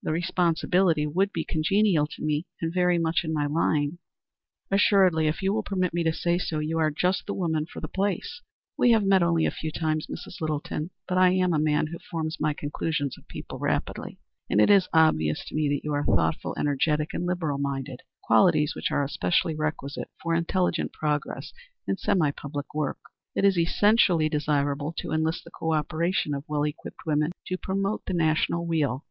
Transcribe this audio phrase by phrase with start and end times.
[0.00, 3.98] The responsibility would be congenial to me and very much in my line."
[4.70, 5.26] "Assuredly.
[5.26, 7.88] If you will permit me to say so, you are just the woman for the
[7.88, 8.42] place.
[8.78, 10.40] We have met only a few times, Mrs.
[10.40, 14.70] Littleton, but I am a man who forms my conclusions of people rapidly, and it
[14.70, 19.02] is obvious to me that you are thoughtful, energetic, and liberal minded qualities which are
[19.02, 21.52] especially requisite for intelligent progress
[21.88, 22.98] in semi public work.
[23.34, 28.04] It is essentially desirable to enlist the co operation of well equipped women to promote
[28.06, 29.04] the national weal."